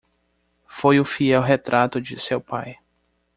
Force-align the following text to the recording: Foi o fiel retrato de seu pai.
Foi 0.67 0.99
o 0.99 1.05
fiel 1.05 1.43
retrato 1.43 2.01
de 2.01 2.19
seu 2.19 2.41
pai. 2.41 2.79